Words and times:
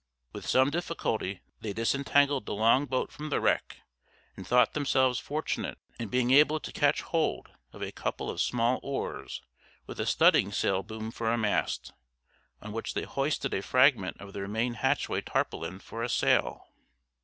With 0.33 0.47
some 0.47 0.71
difficulty 0.71 1.41
they 1.59 1.73
disentangled 1.73 2.47
the 2.47 2.55
long 2.55 2.87
boat 2.87 3.11
from 3.11 3.29
the 3.29 3.39
wreck, 3.39 3.81
and 4.35 4.47
thought 4.47 4.73
themselves 4.73 5.19
fortunate 5.19 5.77
in 5.99 6.07
being 6.09 6.31
able 6.31 6.59
to 6.59 6.71
catch 6.71 7.03
hold 7.03 7.51
of 7.71 7.83
a 7.83 7.91
couple 7.91 8.27
of 8.27 8.41
small 8.41 8.79
oars, 8.81 9.43
with 9.85 9.99
a 9.99 10.07
studding 10.07 10.51
sail 10.51 10.81
boom 10.81 11.11
for 11.11 11.31
a 11.31 11.37
mast, 11.37 11.93
on 12.63 12.71
which 12.71 12.95
they 12.95 13.03
hoisted 13.03 13.53
a 13.53 13.61
fragment 13.61 14.19
of 14.19 14.33
their 14.33 14.47
main 14.47 14.73
hatchway 14.73 15.21
tarpaulin 15.21 15.77
for 15.77 16.01
a 16.01 16.09
sail. 16.09 16.65